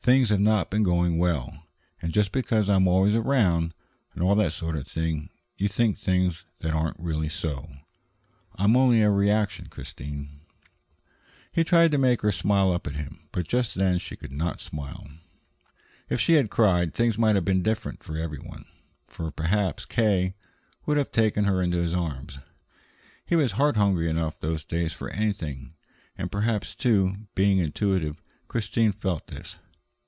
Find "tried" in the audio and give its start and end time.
11.62-11.90